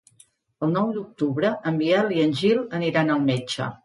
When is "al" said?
3.17-3.23